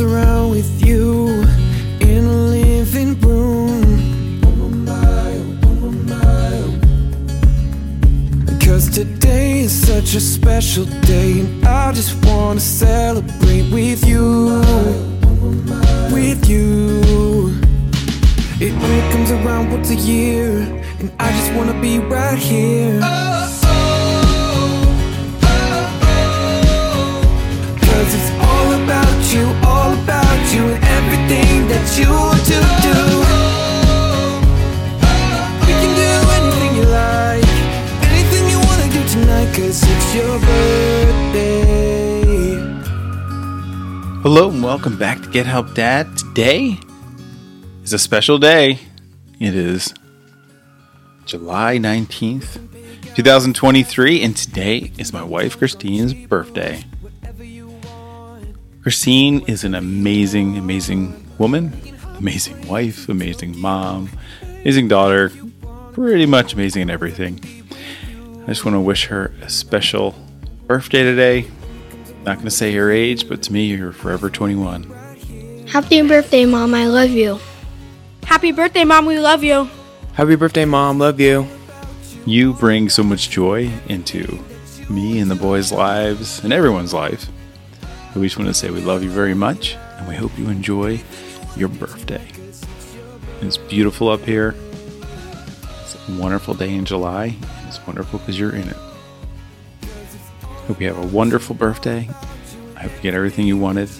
around 0.00 0.50
with 0.50 0.84
you 0.84 1.28
in 2.00 2.24
a 2.24 2.36
living 2.56 3.20
room. 3.20 4.40
Cause 8.60 8.88
today 8.88 9.60
is 9.60 9.72
such 9.72 10.14
a 10.14 10.20
special 10.20 10.84
day, 11.02 11.40
and 11.40 11.64
I 11.64 11.92
just 11.92 12.24
wanna 12.24 12.60
celebrate 12.60 13.70
with 13.72 14.04
you. 14.06 14.62
With 16.12 16.48
you. 16.48 17.54
It 18.60 18.72
only 18.72 19.12
comes 19.12 19.30
around 19.30 19.70
once 19.70 19.90
a 19.90 19.96
year, 19.96 20.58
and 20.98 21.12
I 21.20 21.30
just 21.30 21.52
wanna 21.54 21.80
be 21.80 21.98
right 21.98 22.38
here. 22.38 23.00
Hello 44.24 44.48
and 44.48 44.62
welcome 44.64 44.96
back 44.96 45.20
to 45.20 45.28
Get 45.28 45.44
Help 45.44 45.74
Dad. 45.74 46.16
Today 46.16 46.78
is 47.82 47.92
a 47.92 47.98
special 47.98 48.38
day. 48.38 48.78
It 49.38 49.54
is 49.54 49.92
July 51.26 51.76
19th, 51.76 52.54
2023, 53.16 54.22
and 54.22 54.34
today 54.34 54.92
is 54.96 55.12
my 55.12 55.22
wife 55.22 55.58
Christine's 55.58 56.14
birthday. 56.14 56.82
Christine 58.82 59.42
is 59.46 59.62
an 59.62 59.74
amazing, 59.74 60.56
amazing 60.56 61.22
woman, 61.36 61.78
amazing 62.16 62.66
wife, 62.66 63.10
amazing 63.10 63.60
mom, 63.60 64.08
amazing 64.42 64.88
daughter, 64.88 65.32
pretty 65.92 66.24
much 66.24 66.54
amazing 66.54 66.80
in 66.80 66.88
everything. 66.88 67.38
I 68.44 68.46
just 68.46 68.64
want 68.64 68.74
to 68.74 68.80
wish 68.80 69.04
her 69.08 69.34
a 69.42 69.50
special 69.50 70.14
birthday 70.66 71.02
today. 71.02 71.46
Not 72.24 72.36
going 72.36 72.46
to 72.46 72.50
say 72.50 72.72
your 72.72 72.90
age, 72.90 73.28
but 73.28 73.42
to 73.42 73.52
me, 73.52 73.66
you're 73.66 73.92
forever 73.92 74.30
21. 74.30 74.84
Happy 75.68 76.00
birthday, 76.00 76.46
Mom. 76.46 76.72
I 76.72 76.86
love 76.86 77.10
you. 77.10 77.38
Happy 78.24 78.50
birthday, 78.50 78.84
Mom. 78.84 79.04
We 79.04 79.18
love 79.18 79.44
you. 79.44 79.68
Happy 80.14 80.34
birthday, 80.34 80.64
Mom. 80.64 80.98
Love 80.98 81.20
you. 81.20 81.46
You 82.24 82.54
bring 82.54 82.88
so 82.88 83.02
much 83.02 83.28
joy 83.28 83.70
into 83.88 84.42
me 84.88 85.18
and 85.18 85.30
the 85.30 85.34
boys' 85.34 85.70
lives 85.70 86.42
and 86.42 86.50
everyone's 86.50 86.94
life. 86.94 87.28
We 88.16 88.22
just 88.22 88.38
want 88.38 88.48
to 88.48 88.54
say 88.54 88.70
we 88.70 88.80
love 88.80 89.02
you 89.02 89.10
very 89.10 89.34
much 89.34 89.74
and 89.74 90.08
we 90.08 90.14
hope 90.14 90.38
you 90.38 90.48
enjoy 90.48 91.02
your 91.56 91.68
birthday. 91.68 92.26
It's 93.42 93.58
beautiful 93.58 94.08
up 94.08 94.22
here. 94.22 94.54
It's 95.82 95.96
a 96.08 96.12
wonderful 96.18 96.54
day 96.54 96.74
in 96.74 96.86
July. 96.86 97.36
It's 97.66 97.86
wonderful 97.86 98.20
because 98.20 98.38
you're 98.38 98.54
in 98.54 98.66
it. 98.66 98.76
Hope 100.66 100.80
you 100.80 100.88
have 100.88 100.98
a 100.98 101.06
wonderful 101.08 101.54
birthday. 101.54 102.08
I 102.74 102.84
hope 102.84 102.92
you 102.96 103.02
get 103.02 103.12
everything 103.14 103.46
you 103.46 103.58
wanted. 103.58 103.90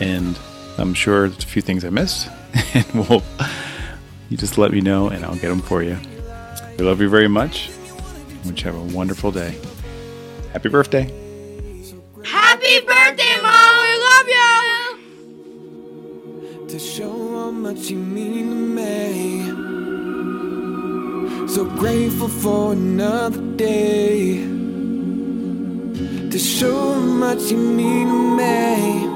And 0.00 0.38
I'm 0.78 0.94
sure 0.94 1.28
there's 1.28 1.44
a 1.44 1.46
few 1.46 1.60
things 1.60 1.84
I 1.84 1.90
missed. 1.90 2.30
and 2.74 2.86
we'll, 2.94 3.22
you 4.30 4.38
just 4.38 4.56
let 4.56 4.72
me 4.72 4.80
know 4.80 5.08
and 5.08 5.22
I'll 5.24 5.34
get 5.34 5.48
them 5.48 5.60
for 5.60 5.82
you. 5.82 5.98
We 6.78 6.84
love 6.84 7.00
you 7.02 7.10
very 7.10 7.28
much. 7.28 7.68
I 7.68 7.72
want 8.46 8.64
you 8.64 8.72
have 8.72 8.80
a 8.80 8.84
wonderful 8.96 9.30
day. 9.30 9.58
Happy 10.52 10.70
birthday. 10.70 11.02
Happy 12.24 12.80
birthday, 12.80 13.36
Mom. 13.42 13.76
We 13.82 13.98
love 14.08 14.28
you. 14.28 14.98
to 16.68 16.78
show 16.78 17.12
how 17.38 17.50
much 17.50 17.90
you 17.90 17.98
mean 17.98 18.48
to 18.48 18.54
me. 18.54 19.48
So 21.48 21.64
grateful 21.64 22.28
for 22.28 22.72
another 22.72 23.40
day. 23.56 24.49
To 26.30 26.38
so 26.38 26.94
much 26.94 27.50
you 27.50 27.56
mean 27.56 28.06
to 28.06 28.36
me. 28.36 29.09